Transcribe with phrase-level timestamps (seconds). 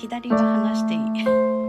[0.00, 1.67] 左は離していい。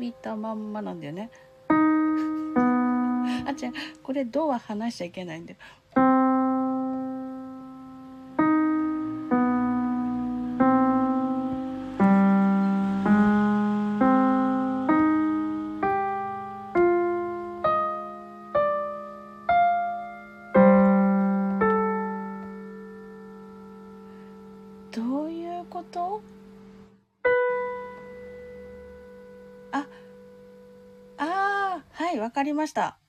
[0.00, 1.30] びたまんまなんだよね。
[3.46, 3.72] あ違う
[4.02, 5.58] これ「ド」は離しちゃいけないんだよ。
[32.60, 32.99] ました。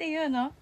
[0.00, 0.54] っていうの？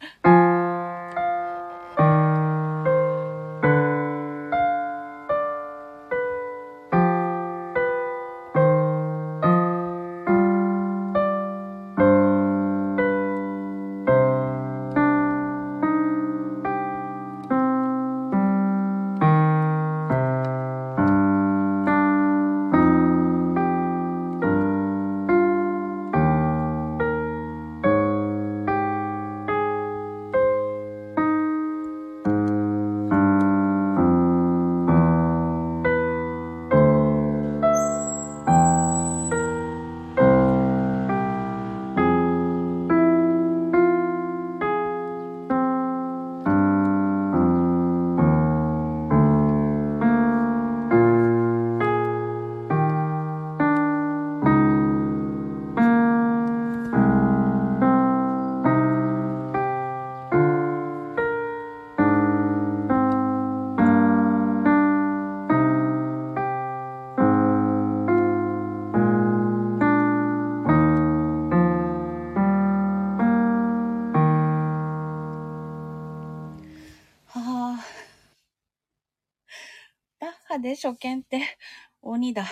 [80.60, 81.40] で初見って
[82.02, 82.46] 鬼だ。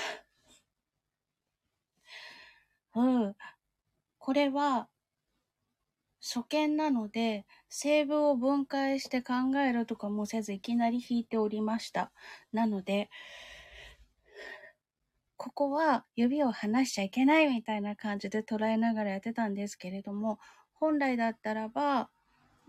[2.94, 3.36] うん。
[4.18, 4.88] これは
[6.20, 12.10] 初見なので、声部を分解して考えるとかもせずいきなり弾いておりました。
[12.52, 13.10] なので、
[15.36, 20.40] ここは指を離しちゃいけないみたいな感じで捉えながらやってたんですけれども、
[20.74, 22.10] 本来だったらば、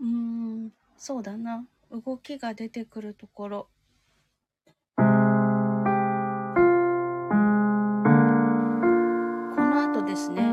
[0.00, 1.66] うーん、そうだな。
[1.90, 3.68] 動きが出てくるところ
[10.08, 10.47] ですね。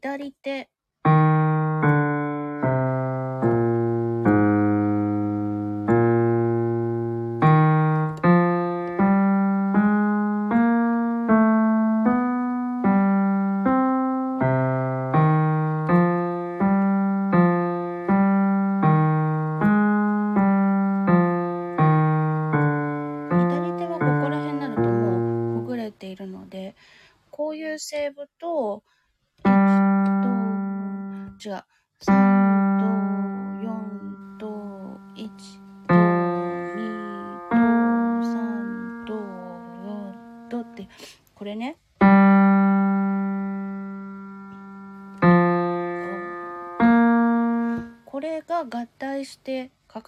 [0.00, 0.55] 左手、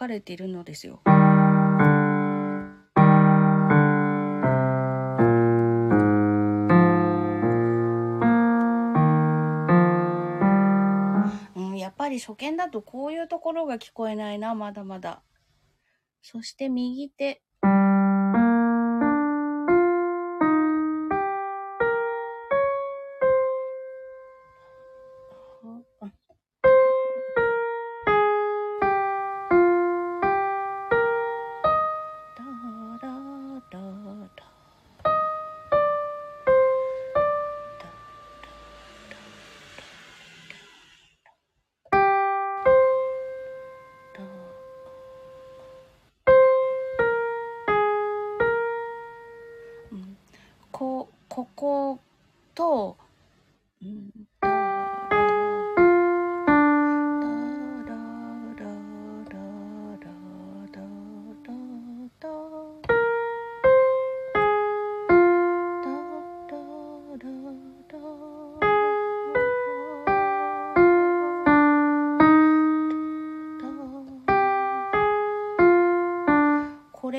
[0.08, 1.00] れているのですよ。
[11.54, 15.22] うん、やっぱり初見だとこういうところが聞こえないな、まだまだ。
[16.22, 17.42] そして右手。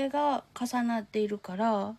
[0.09, 1.95] が重なっているから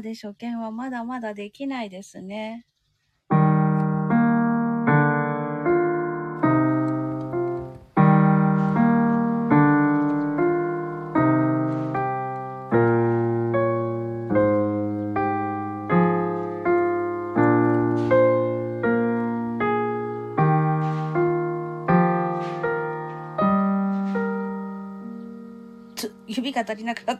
[0.00, 2.66] で初見はまだまだできないですね。
[26.26, 27.19] 指が足りなくなっ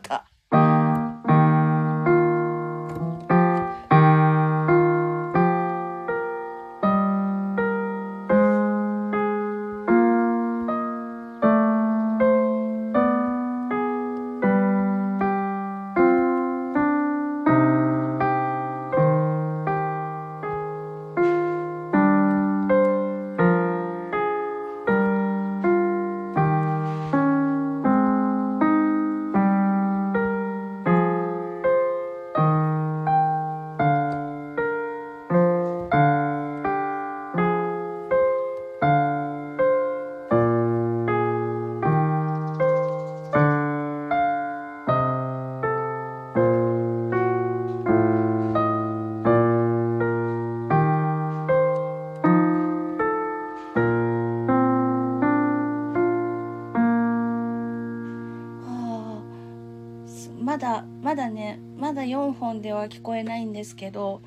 [62.41, 64.19] フォンでは聞こえないんですけど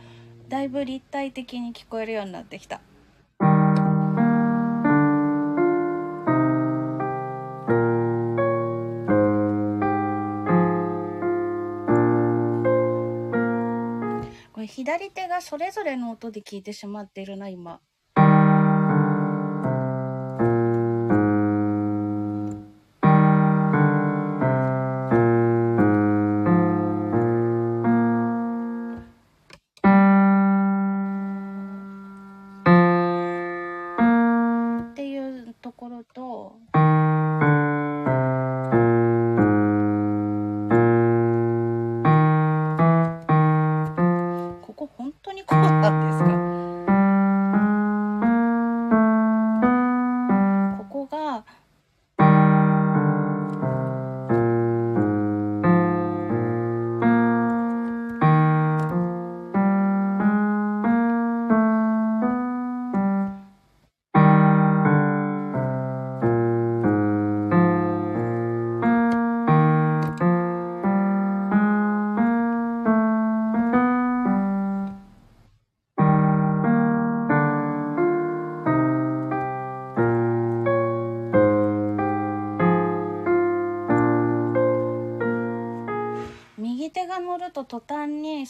[0.49, 2.81] だいぶ立体的に聞こえるようになってきた
[14.65, 17.81] れ左手がそれぞれの音で聞いてしまっているな、今。
[45.05, 46.54] 本当にこうなんですか？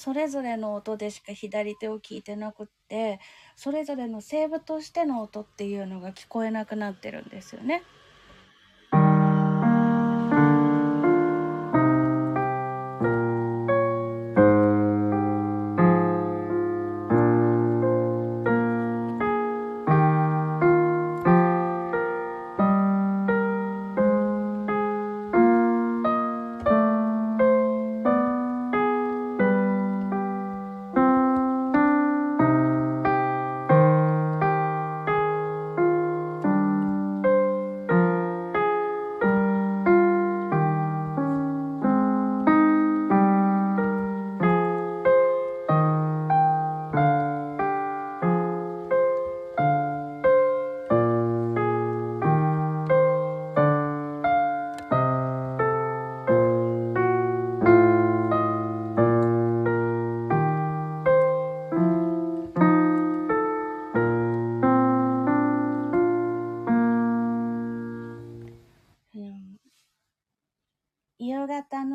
[0.04, 3.20] それぞれの音でしか左手を聞いてなくって
[3.56, 7.82] それぞれのセーブとしての音っていうのが聞こえなくなってるんですよね。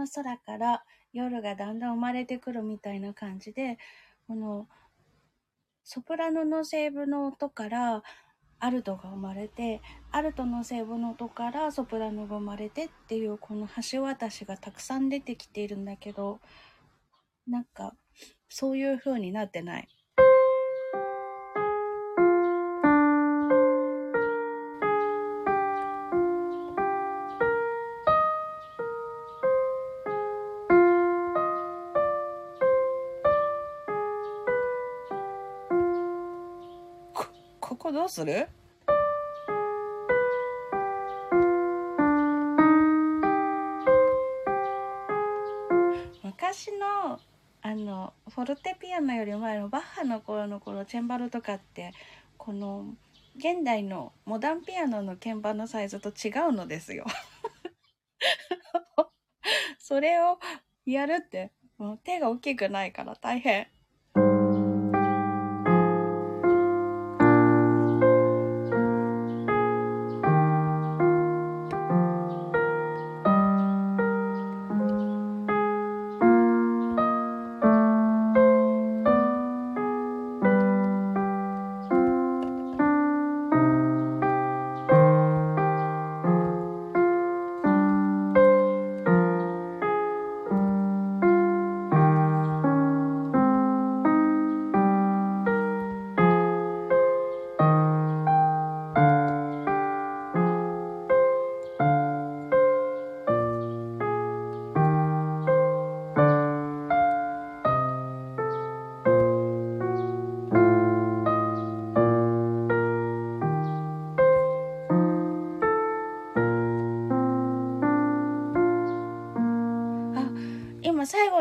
[0.09, 3.77] 空から夜がだんだん生まれてくるみたいな感じで、
[4.27, 4.67] この
[5.83, 8.03] ソプラノのセーブの音から
[8.59, 16.39] アルトが生まれて、アルトのセーブの音からソプラノが生まれてっていうこの橋渡しがたくさん出てきているんだけど、
[17.47, 17.95] なんか
[18.49, 19.87] そういう風になってない？
[38.09, 38.47] する？
[46.23, 47.19] 昔の
[47.61, 51.91] あのフォルテピアノより前のバッハの頃の頃チェンバロとかって
[52.37, 52.85] この
[53.35, 57.05] 現代のモダンピアノの鍵盤のサイズと違うのですよ。
[59.77, 60.39] それを
[60.85, 63.67] やるってもう手が大きくないから大変。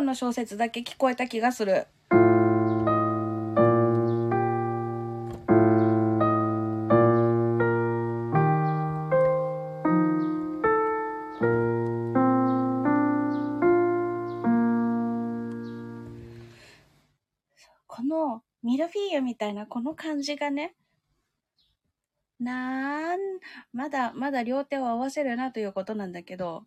[0.08, 1.86] の小説だけ聞こえた気がする。
[17.86, 20.74] このミルフィーユみたいなこの感じがね、
[22.40, 23.20] なん、
[23.72, 26.64] まだ、まだ両手を合わせるなということなんだけど、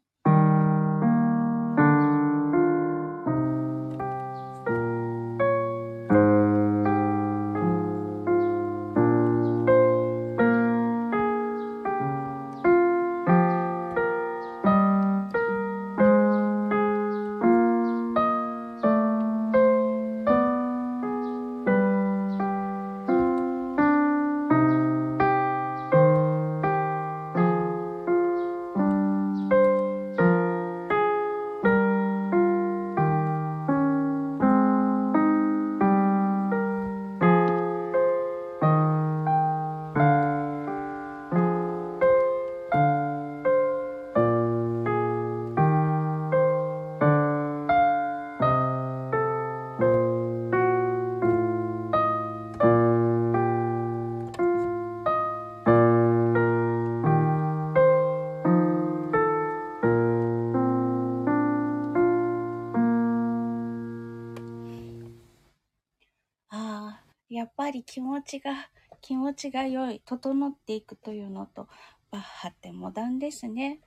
[67.71, 71.69] ぱり気持ちが、気持ちが良い、整っていくというのと、
[72.11, 73.79] バッハってモダンですね。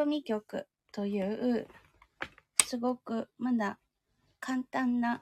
[0.00, 1.68] 組曲という、
[2.64, 3.78] すごくまだ
[4.40, 5.20] 簡単な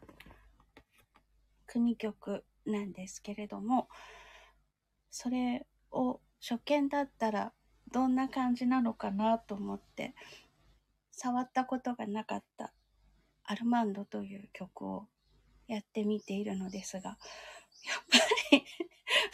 [1.66, 3.88] 組曲なんですけれども、
[5.10, 7.52] それを初見だったら
[7.90, 10.14] どんな感じなのかなと思って、
[11.10, 12.72] 触ったことがなかった
[13.42, 15.08] アルマンドという曲を
[15.66, 17.18] やってみているのですが、やっ
[18.12, 18.18] ぱ
[18.52, 18.64] り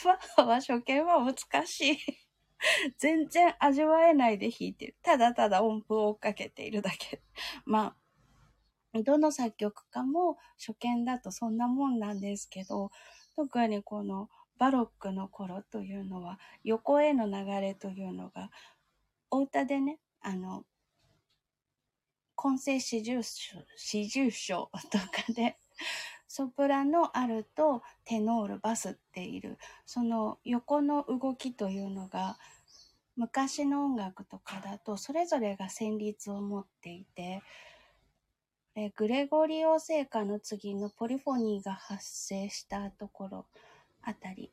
[0.06, 2.23] バッハは初見は難しい。
[2.98, 4.96] 全然味わえないで弾いてる。
[5.02, 7.22] ただただ音符を追っかけているだけ。
[7.64, 7.96] ま
[8.94, 12.90] あ、どの作曲家も初見だとそんなもんなんですけど、
[13.36, 18.50] 特にこのバロックの頃というのは、横への流れというのが、
[19.30, 20.64] お歌でね、あの、
[22.36, 25.58] 混声四重唱、四重唱とかで、
[26.28, 32.38] ソプラノ、アルト、テノール、バスっている、その横の動きというのが、
[33.16, 37.42] 昔の音楽とかだと、それぞれが旋律を持っていて、
[38.76, 43.46] えグレゴリオ聖歌の次のポリフォニーが発生したところ
[44.02, 44.52] あたり。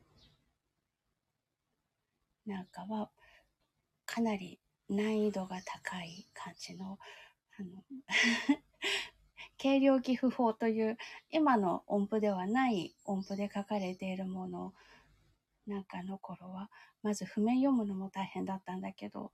[2.46, 3.10] なんかは、
[4.06, 7.00] かなり難易度が高い感じの、
[7.58, 7.84] あの
[9.62, 10.98] 軽量寄付法という
[11.32, 14.74] 今の音符ではない音符で書かれているもの
[15.68, 16.70] なんかの頃は
[17.04, 19.32] まず譜面読むのも大変だったんだけど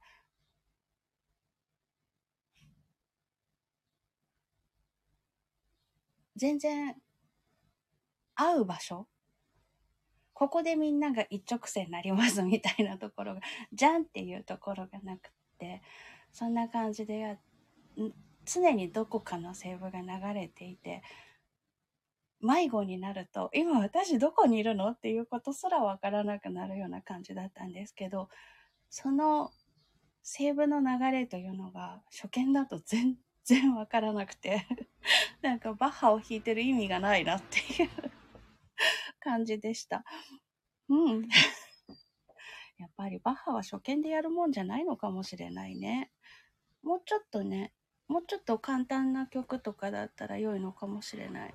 [6.36, 6.96] 全然
[8.36, 9.08] 合う場所
[10.38, 13.42] ここでみんなが一直線になりますみたいなところが、
[13.74, 15.82] じゃんっていうところがなくて、
[16.32, 17.38] そんな感じでや、
[18.46, 21.02] 常にどこかのセーブが流れていて、
[22.40, 24.90] 迷子になると、今私どこにいるの？
[24.90, 28.30] っていうことすらわからなくなるような感じだったんですけど、
[28.90, 29.52] その
[30.24, 34.68] セーブの流れというのが初見だと全然わからなくて
[35.42, 37.90] なんかバッハを弾いてる意味がないなっていう
[39.20, 40.04] 感じでした。
[40.90, 41.28] うん。
[42.78, 46.12] やっぱりバッハは初見でやるもんじゃないのかもしれないね。
[46.84, 47.74] もうちょっとね、
[48.08, 51.54] もうちょっと簡単な曲とかだったら良いのかもしれない。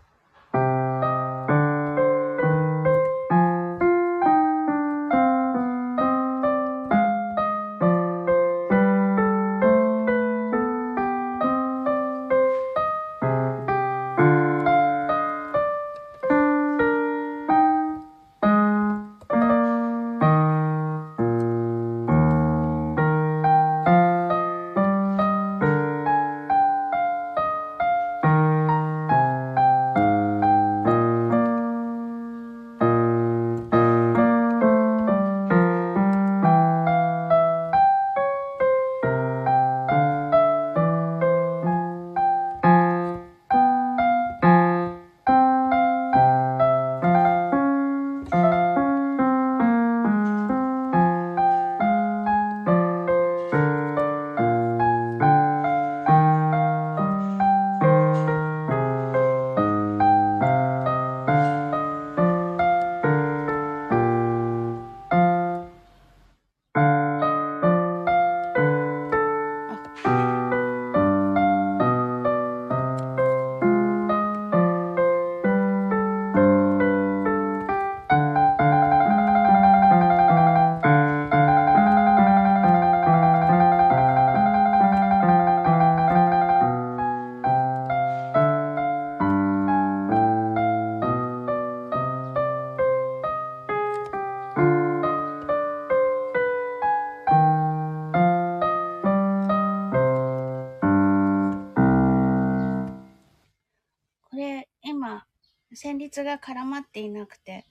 [106.25, 107.67] が絡まっていなくて、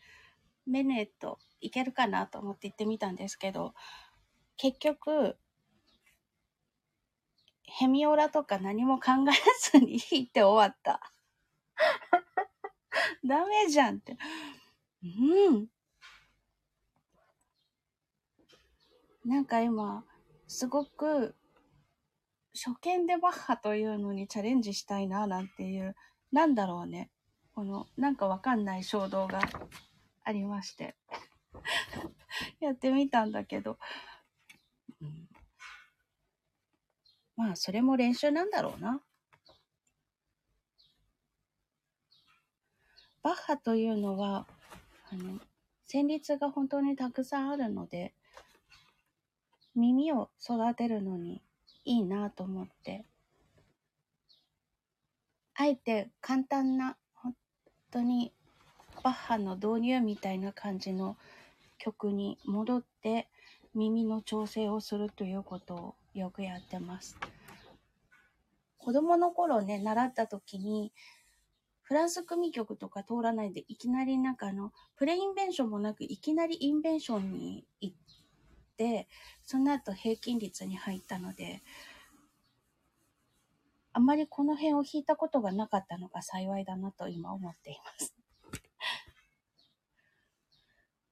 [0.65, 3.73] メネットいけるかなと思って行ってみたんですけど、
[4.57, 5.37] 結局、
[7.63, 11.11] ヘミオラとか何も考えずに弾いて終わった。
[13.25, 14.17] ダメじゃんって。
[15.03, 15.67] うん。
[19.25, 20.05] なんか今、
[20.47, 21.35] すごく、
[22.53, 25.95] 初見でバッハというのにチャレンジしたいな、なんていう、
[26.31, 27.09] なんだろうね。
[27.61, 29.39] この、なんかわかんない衝動が
[30.23, 30.95] ありまして。
[32.59, 33.77] やってみたんだけど、
[34.99, 35.29] うん、
[37.35, 39.03] まあ、それも練習なんだろうな。
[43.21, 44.47] バッハというのは、
[45.11, 45.39] あの、
[45.87, 48.15] 旋律が本当にたくさんあるので、
[49.75, 51.43] 耳を育てるのに
[51.85, 53.05] いいなと思って、
[55.53, 56.97] あえて簡単な、
[57.91, 58.31] 当に
[59.03, 61.17] バッハの導入みたいな感じの
[61.77, 63.27] 曲に戻って
[63.73, 67.17] 耳の調整をするということをよくやってます。
[68.77, 70.91] 子供の頃ね、習った時に、
[71.83, 77.95] フランス組曲とか通らないでいきなりなんかあの、プレインベンションもなくいきなりインベンションに行っ
[78.77, 79.07] て、
[79.43, 81.61] その後平均率に入ったので、
[83.93, 88.15] あまりこの辺を弾いたことがなかったのが幸いだなと今思っています。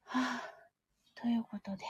[0.05, 0.43] はあ、
[1.15, 1.85] ということで。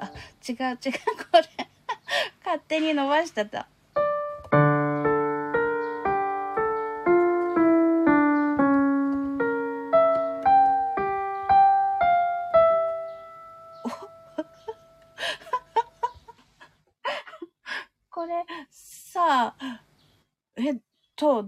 [0.00, 0.10] あ、
[0.48, 0.80] 違う違う、こ
[1.34, 1.42] れ。
[2.44, 3.68] 勝手に伸ばしてた。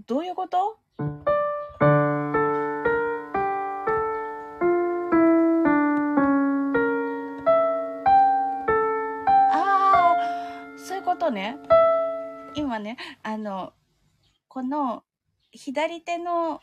[0.07, 0.79] どういうこと？
[9.53, 10.17] ああ
[10.77, 11.57] そういうことね、
[12.55, 13.73] 今ね、あの、
[14.49, 15.03] この
[15.53, 16.61] 左手の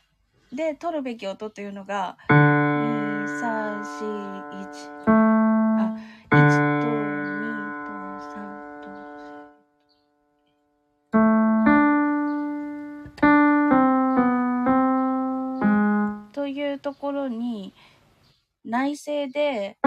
[0.52, 5.19] で取るべき音というのが、2、
[18.90, 19.78] 内声で、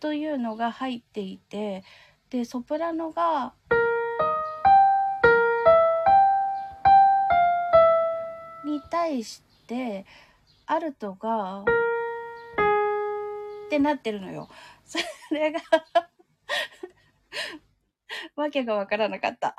[0.00, 1.84] というのが入っていて
[2.30, 3.54] でソプラノが
[8.64, 10.04] に対して
[10.66, 11.64] アルトがっ
[13.70, 14.48] てなってるのよ。
[14.84, 14.98] そ
[15.32, 15.60] れが
[18.34, 19.54] わけがわからなかった。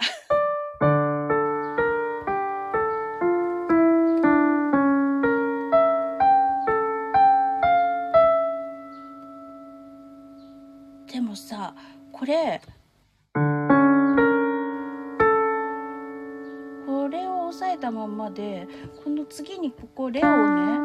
[18.34, 18.68] で、
[19.04, 20.80] この次にここ、レをね、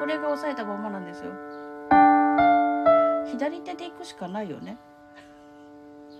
[0.00, 1.32] これが押さえたままなんですよ。
[3.26, 4.78] 左手で行くしかないよね。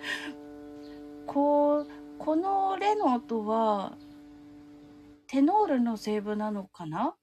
[1.27, 3.97] こう、このレの音は、
[5.27, 7.17] テノールのセーブなのかな？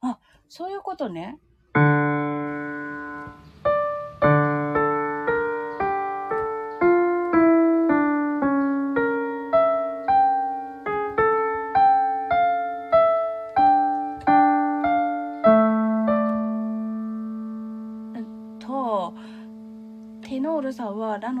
[0.00, 0.18] あ、
[0.48, 1.38] そういうことね。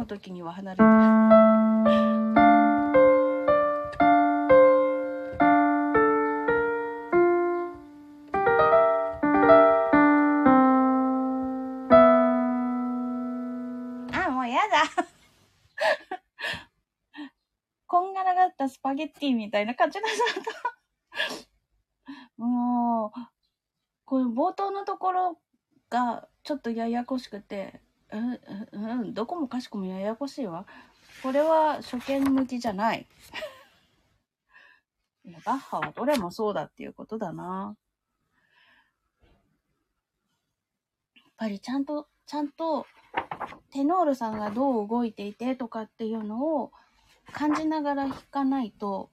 [0.06, 0.82] の時には離れて。
[18.68, 20.10] スパゲッティみたいな感じだっ
[22.36, 22.42] た。
[22.42, 23.20] もう、
[24.04, 25.38] この冒頭のところ
[25.88, 27.80] がちょっとややこしくて、
[28.86, 30.66] うん、どこもかしこもややこしいわ。
[31.22, 33.06] これは初見向きじゃない。
[35.24, 37.76] いや、バッハはどれもそうだっていうことだな。
[41.14, 42.86] やっぱりちゃんと、ちゃんと、
[43.70, 46.72] テノールさんがどう動いていてとかっていうのを
[47.32, 49.10] 感じながら弾かないと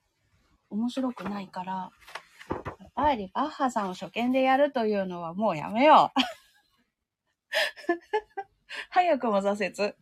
[0.70, 1.90] 面白くないから、
[2.78, 6.20] やっぱりバッハさんを初見でやるというのはもうやめよう。
[8.90, 9.94] 早くも挫折。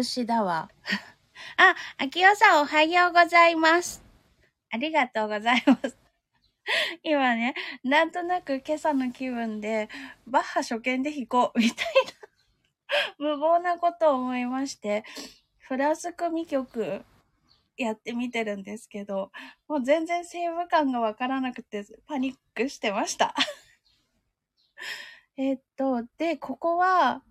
[0.00, 0.70] 隠しだわ。
[1.58, 4.02] あ、秋代さんおはようございます。
[4.70, 5.98] ありがとうございます。
[7.04, 9.90] 今ね、なんとなく今朝の気分で、
[10.26, 11.86] バッハ初見で弾こう、みたい
[13.18, 15.04] な 無謀なことを思いまして、
[15.58, 17.04] フランス組曲
[17.76, 19.30] やってみてるんですけど、
[19.68, 23.34] もう全然セーブ感がわからなくてパニックしてました
[25.36, 27.22] えっと、で、ここは、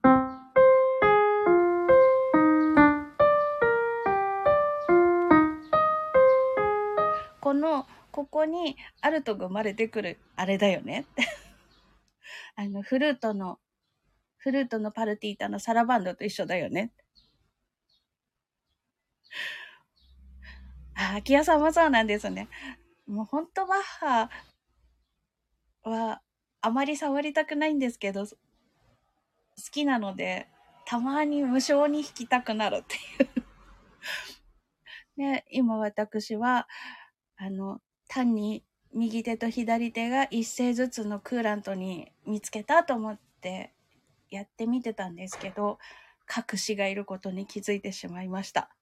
[7.60, 11.28] の、ここにアルトが生まれてくる、あれだよねって。
[12.56, 13.60] あの、フルートの、
[14.38, 16.92] フルートのパルティータのサラバンドと一緒だよね。
[20.96, 22.48] あ、秋谷さんもそうなんですね。
[23.08, 24.30] もうほんとバッハ
[25.84, 26.22] は
[26.62, 28.36] あまり触りたくないんですけど、好
[29.72, 30.48] きなので、
[30.86, 33.30] たまに無償に弾きたくなるっていう
[35.22, 36.68] ね、今私は、
[37.42, 43.74] あの、単に右手と左手が一斉ずつのクーラントに見つけたと思って
[44.30, 45.80] やってみてたんですけど、
[46.30, 48.76] 隠しがいることに気づいてしまいました。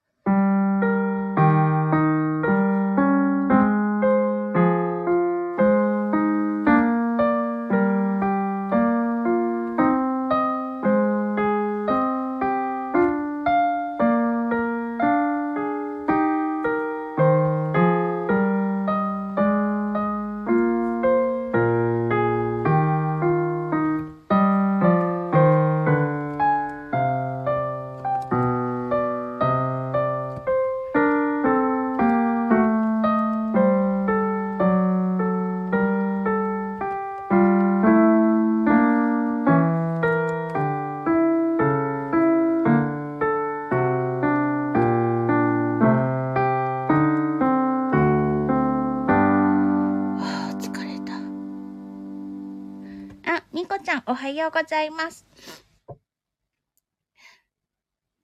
[54.30, 55.26] ようございます。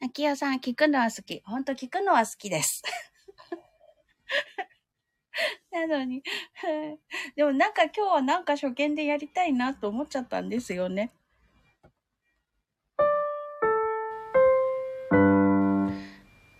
[0.01, 1.41] 秋代さん、聞くのは好き。
[1.45, 2.83] ほんと聞くのは好きです。
[5.71, 6.21] なのに、
[7.35, 11.11] でもなんか今日はなんか初見でやりたいなと思っちゃったんですよね。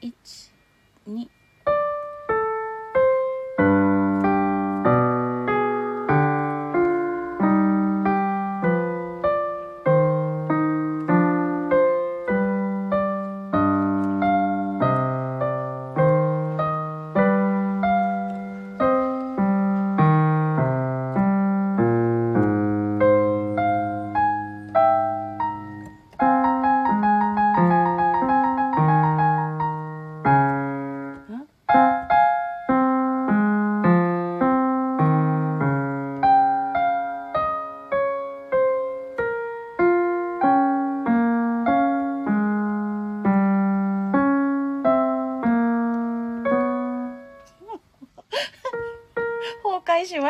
[0.02, 0.52] 1、
[1.08, 1.30] 2、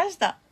[0.03, 0.42] ました。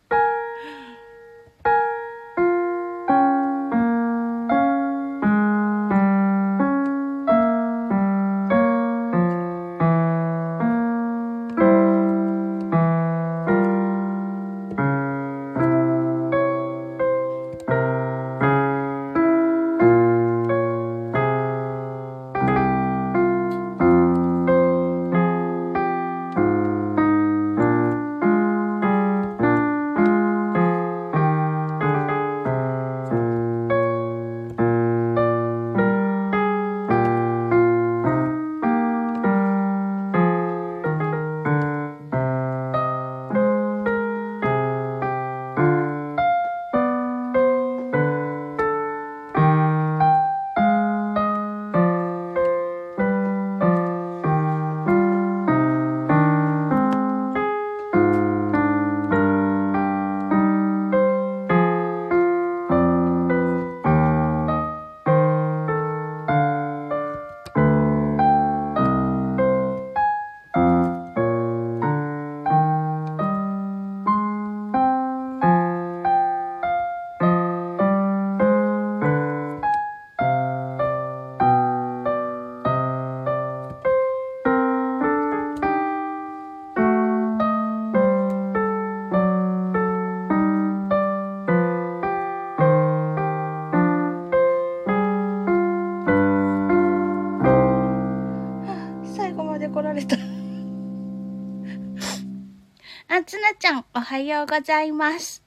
[104.12, 105.42] はようございます。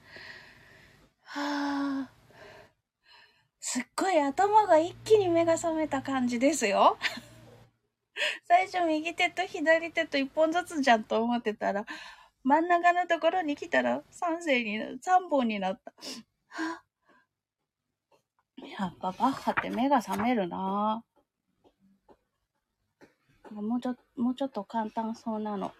[1.21, 2.11] はあ。
[3.59, 6.97] すっごい頭が一気に目が覚めた感じですよ。
[8.45, 11.85] 最初右手と左手と一本ずつじゃんと思ってたら、
[12.41, 15.93] 真ん中のところに来たら三世にな、三本になった。
[16.47, 16.81] は
[18.79, 21.03] やっぱバッハって目が覚めるな
[23.51, 25.71] もうちょ、もうちょっと簡単そうなの。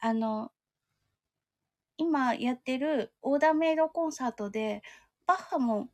[0.00, 0.52] あの、
[1.96, 4.82] 今やってるオーダーメイドコンサートで、
[5.26, 5.88] バッハも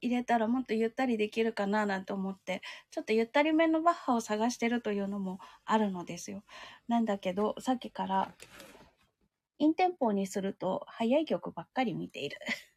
[0.00, 6.44] 入れたらもっとゆったりできるかななんて思って、ちょっとゆったりめのバッハを探してるというのもあるのですよ。
[6.86, 8.32] なんだけど、さっきから
[9.58, 12.38] インテンポにすると早い曲ばっかり見ている。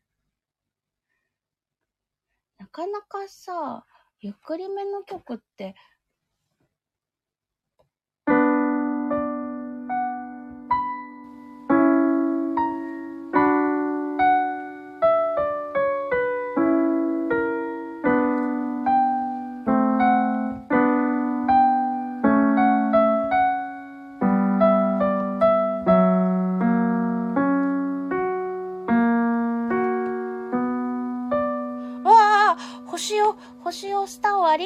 [2.57, 3.85] なかなかさ、
[4.19, 5.75] ゆっくりめの曲って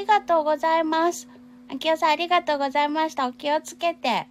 [0.05, 1.27] りがとうございます。
[1.67, 3.27] あきおさんありがとうございました。
[3.27, 4.27] お気をつけて。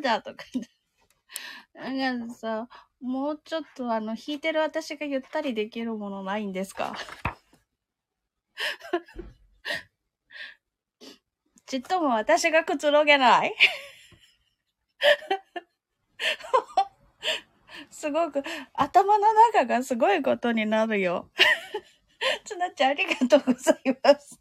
[0.00, 0.44] だとか、
[1.74, 2.68] なんかさ、
[3.00, 6.94] もうちょっとあの、弾いてる私がゆったりできるものないんですか？
[11.66, 13.54] ちっとも私がくつろげない？
[17.90, 18.42] すごく、
[18.74, 21.30] 頭の中がすごいことになるよ。
[22.44, 24.40] つなちゃんありがとうございます。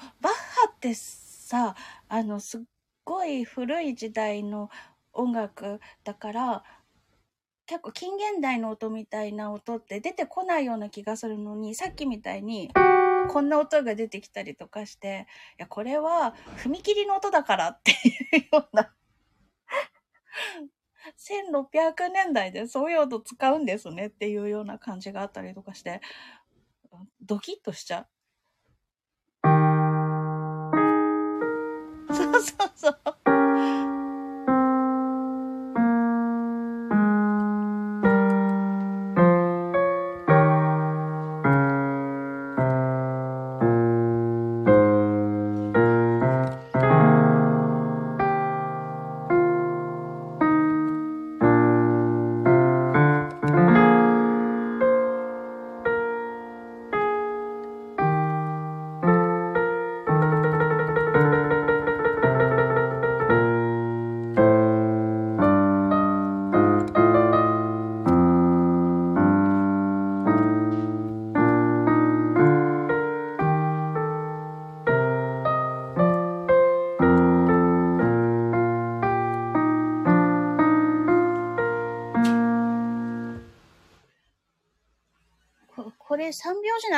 [0.00, 0.38] そう、バッハ
[0.74, 1.74] ってさ、
[2.08, 2.60] あの、すっ
[3.04, 4.70] ごい古い時代の
[5.12, 6.64] 音楽だから、
[7.66, 12.70] 結構近現代の音みたいな音って出てこないような気がするのに、さっきみたいに、
[13.30, 15.26] こんな音が出てきたりとかして、
[15.58, 17.94] いや、これは踏切の音だからってい
[18.38, 18.94] うような
[21.16, 26.00] 1600年代でそういう音使うんですねっていうような感じがあったりとかして、
[27.20, 28.06] ドキッとしちゃう。
[32.76, 34.03] そう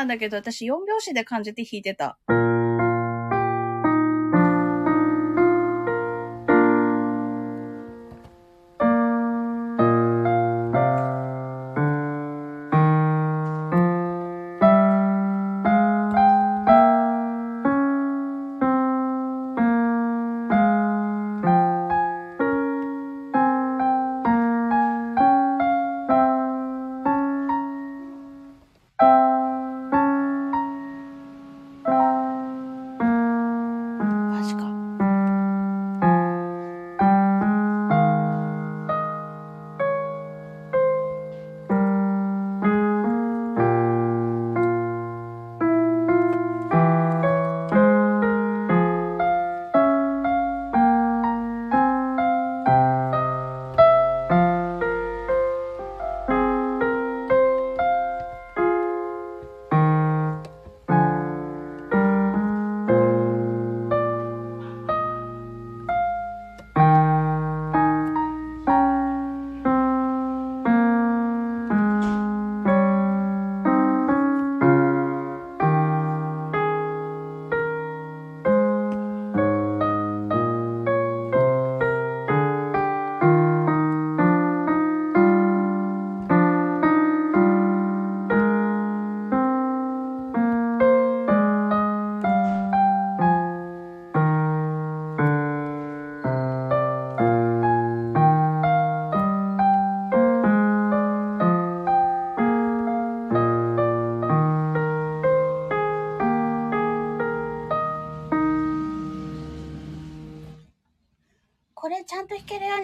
[0.06, 2.18] んだけど、私4拍子で感じて弾いてた。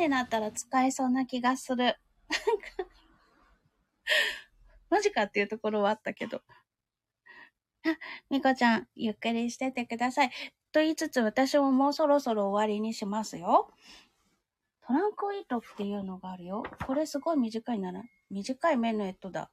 [0.03, 1.97] になったら使えそうな気がする。
[4.91, 6.43] マジかっていうところはあったけど。
[7.85, 7.97] あ、
[8.31, 10.31] みこちゃん、ゆっくりしててください。
[10.73, 13.71] と言いつつ、私ももうそろそろ終わりにしますよ。
[14.87, 16.63] トランクウィートっていうのがあるよ。
[16.87, 19.51] これすごい短いなら、短い目のエットだ。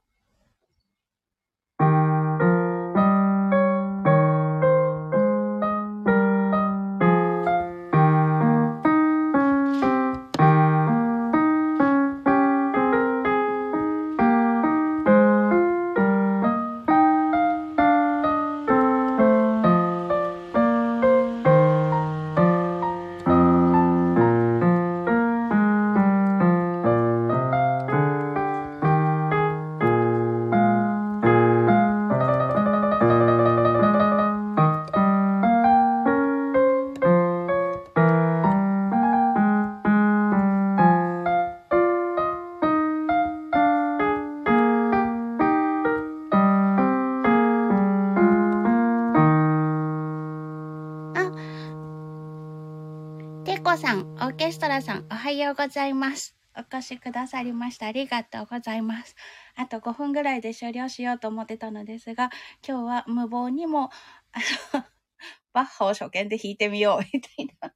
[54.70, 56.36] さん、おはようございます。
[56.56, 57.86] お越しくださりました。
[57.86, 59.16] ありがとうございます。
[59.56, 62.30] あと5分ぐらいで終了しようと思ってたのですが、
[62.66, 63.90] 今日は無謀にも、
[64.32, 64.38] あ
[64.78, 64.84] の、
[65.52, 67.74] バッハを初見で弾いてみよう、みたいな、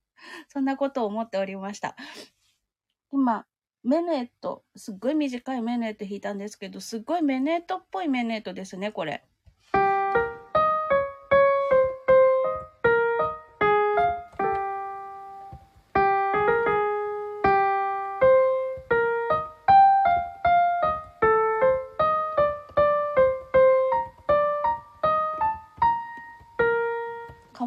[0.48, 1.96] そんなことを思っておりました。
[3.10, 3.44] 今、
[3.82, 9.24] メネット、すっごい短いメネット弾いたんですけど、すっごいメネットっぽいメネットですね、これ。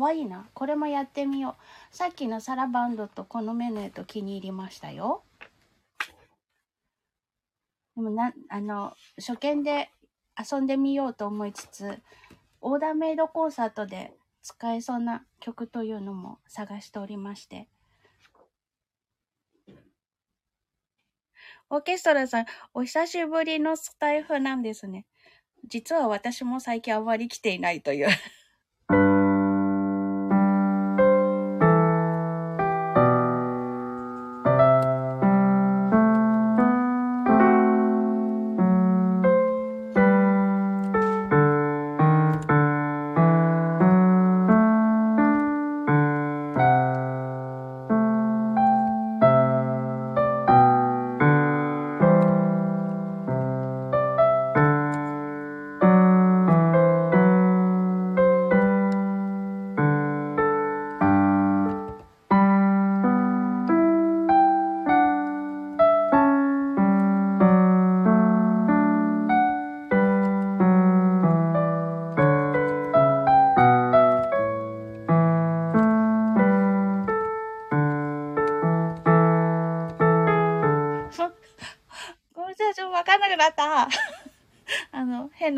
[0.07, 0.49] わいいな。
[0.53, 1.55] これもやってみよ
[1.91, 1.95] う。
[1.95, 5.23] さっきのサラバンドとこのメネと気に入りましたよ。
[7.95, 9.89] でもな、あの、初見で
[10.37, 12.01] 遊んでみようと思いつつ、
[12.61, 17.67] オーダーメイドコンサートで使えそうな曲というのも探しておりまして。
[21.69, 25.05] オーケストラさん、お久しぶりのスタイフなんですね。
[25.67, 28.07] 実は私も最近あまり来ていないという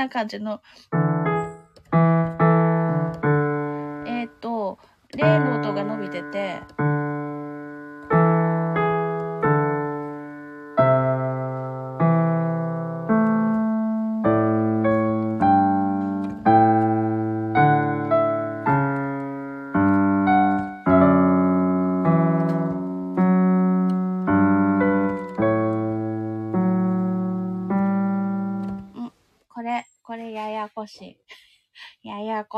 [0.10, 0.62] な感じの、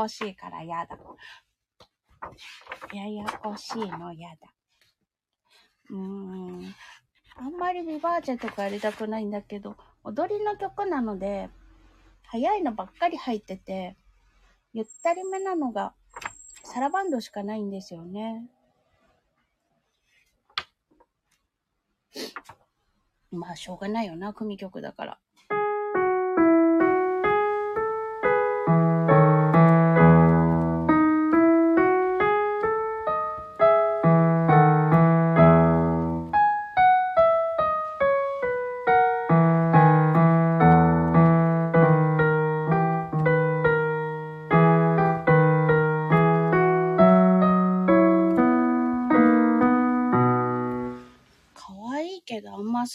[0.02, 0.98] こしいからやだ。
[2.92, 4.52] ややこしいのやだ。
[5.90, 6.74] うーん。
[7.36, 11.50] あんまりビバーチェとかやりたくないんだけど、踊りの曲なので、
[12.24, 13.96] 早いのばっかり入ってて、
[14.72, 15.94] ゆったりめなのが、
[16.64, 18.44] サラバンドしかないんですよね。
[23.30, 25.21] まあ、しょうがないよな、組曲だから。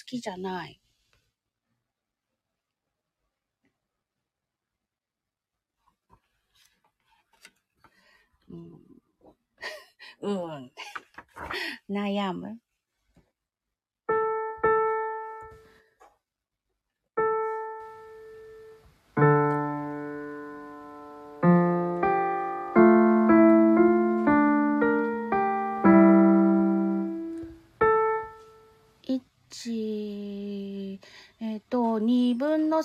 [0.07, 0.79] きじゃない。
[8.49, 8.81] うん。
[10.21, 10.71] うん。
[11.89, 12.59] 悩む。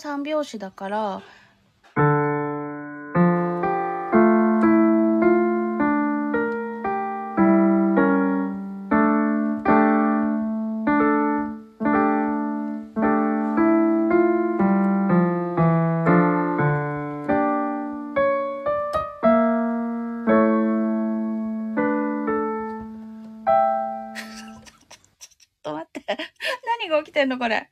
[0.03, 1.23] 三拍子だから、
[1.95, 2.01] ちょ
[25.21, 26.05] っと待って。
[26.81, 27.72] 何が起きてんのこれ。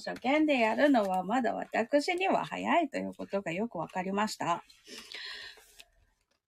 [0.00, 4.64] 初見でやるのはまだ私には早いということがよくわかりました。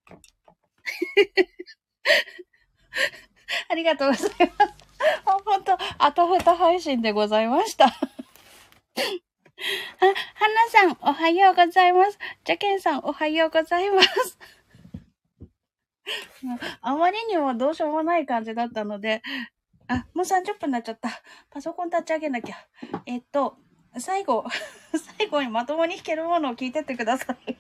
[3.68, 4.72] ありがとうございます。
[5.24, 7.86] 本当あたふた配信でございました。
[7.90, 7.96] あ、は
[10.12, 10.16] な
[10.70, 12.18] さん、おはようございます。
[12.44, 14.38] ジャケンさん、おはようございます。
[16.80, 19.22] あまりにもどうしようもない感じだったので、
[19.88, 21.10] あ、もう30分になっちゃった。
[21.50, 22.56] パソコン立ち上げなきゃ。
[23.06, 23.56] えっと、
[23.98, 24.44] 最後、
[25.18, 27.56] 最後にまともに弾けるものを聞いてってください。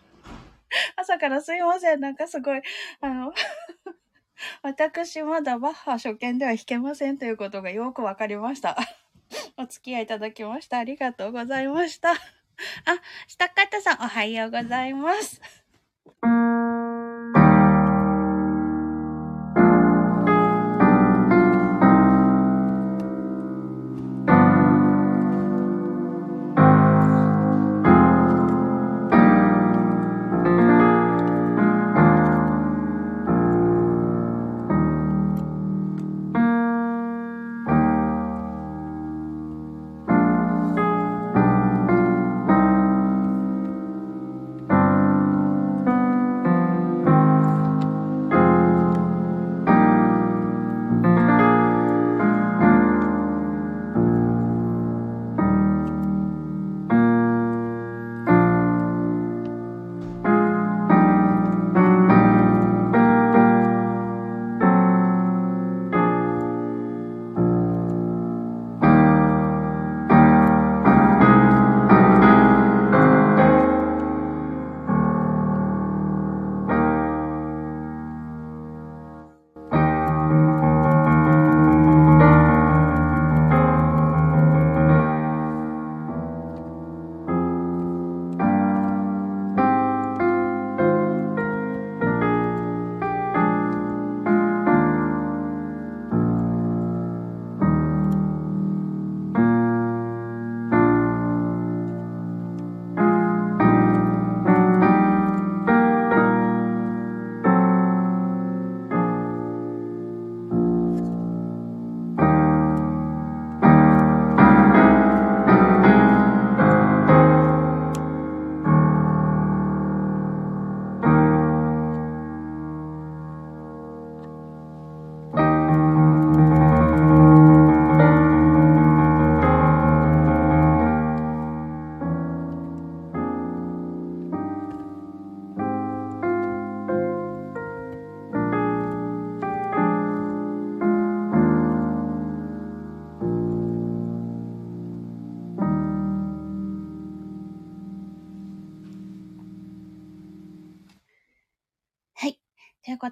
[0.96, 2.00] 朝からすいません。
[2.00, 2.62] なんかすごい、
[3.00, 3.32] あの、
[4.62, 8.76] 私まだバッハ初見では弾けませんということがよくわかりました。
[9.56, 10.78] お付き合いいただきました。
[10.78, 12.12] ありがとうございました。
[12.12, 12.16] あ、
[13.26, 15.40] 下方さんおはようございます。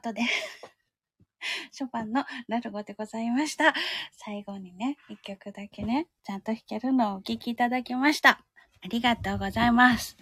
[0.00, 0.22] ことで、
[1.72, 3.74] ショパンのラルゴでございました。
[4.12, 8.40] 最後にね、一曲だけね、ちゃんと弾けるのをお聴きいただきました。
[8.82, 10.16] ありがとうございます。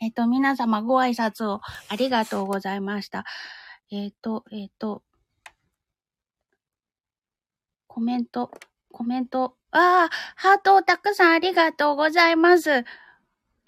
[0.00, 3.24] えっと、皆様ご挨拶をありがとうございました。
[3.90, 5.02] えっ、ー、と、えっ、ー、と、
[7.88, 8.52] コメント、
[8.92, 9.56] コメント。
[9.72, 12.84] ああ、ハートをたくさんありがとうございます。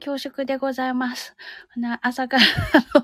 [0.01, 1.34] 恐縮でございます。
[1.76, 2.44] な朝から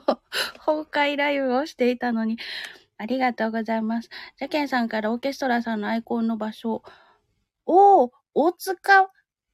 [0.64, 2.38] 崩壊ライブをしていたのに、
[2.96, 4.10] ありがとうございます。
[4.38, 6.82] ジャケンさんからオーケストラさんのアイコンの場所。
[7.66, 9.10] おー、大塚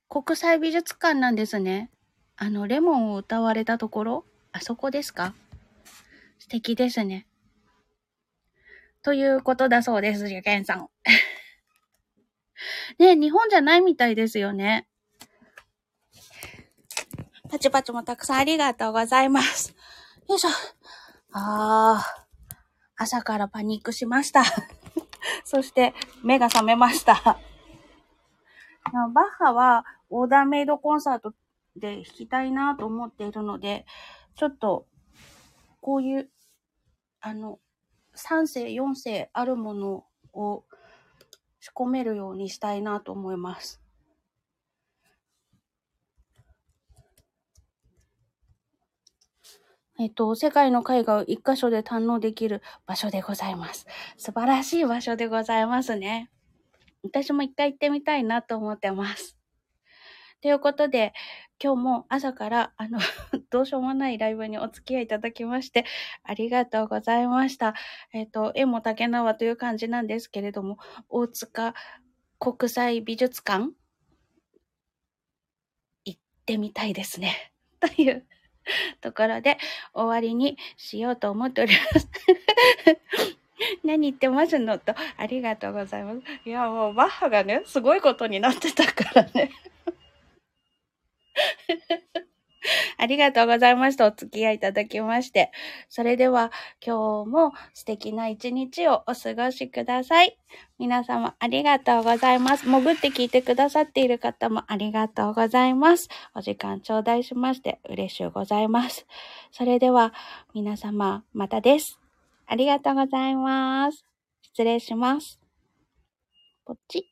[0.08, 1.90] 国際美術館なんですね。
[2.36, 5.34] あの、レモンを歌われたところあそこですか？
[6.38, 7.26] 素敵ですね。
[9.02, 10.90] ということだそうです、ジャケンさん。
[12.98, 14.86] ね日本じゃないみたいですよね。
[17.50, 19.74] パチパチもたくさんありがとうございます。
[20.28, 20.50] よいしょ。
[21.32, 22.20] あー。
[22.96, 24.44] 朝からパニックしました。
[25.44, 25.92] そして
[26.22, 27.14] 目が覚めました。
[28.92, 31.34] バッハはオーダーメイドコンサート
[31.74, 33.84] で弾きたいなと思っているので、
[34.36, 34.86] ちょっと
[35.80, 36.30] こういう、
[37.20, 37.58] あの、
[38.14, 40.64] 3世、4世あるものを
[41.58, 43.79] 仕込めるようにしたいなと思います。
[50.00, 53.86] えっと、世界の絵画を一箇所で堪能できる場所でございます。
[54.16, 56.30] 素晴らしい場所でございますね。
[57.02, 59.36] 私も一回行ってみたいなと思ってます。
[60.40, 61.12] ということで、
[61.62, 62.98] 今日も朝から、あの
[63.50, 65.84] どうしようもないライブにお付き合いいただきまして、
[66.22, 67.74] ありがとうございました。
[68.14, 70.78] えっ、と、絵も竹縄という感じなんですけれども、
[71.10, 71.74] 大塚
[72.38, 73.74] 国際美術館？
[76.06, 77.52] 行ってみたいですね。
[77.80, 78.26] という
[79.00, 79.58] ところで
[79.92, 82.08] 終わりにしようと思っております。
[83.84, 86.20] 何言ってますのと、ありがとうございます。
[86.48, 89.50] いや、もうバッハがね、すごいことになってたからね。
[92.98, 94.06] ありがとうございました。
[94.06, 95.50] お付き合いいただきまして。
[95.88, 96.52] それでは
[96.84, 100.36] 今日も素敵な一日をお過ごしください。
[100.78, 102.66] 皆様ありがとうございます。
[102.66, 106.08] 潜って聞いてくださっている方もありがとうございます。
[106.34, 109.06] お時間頂戴しまして嬉しゅうございます。
[109.50, 110.12] それでは
[110.54, 111.98] 皆様またです。
[112.46, 114.04] ありがとうございます。
[114.42, 115.40] 失礼します。
[116.64, 117.09] こっち。